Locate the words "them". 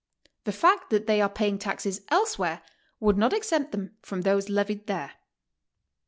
3.71-3.97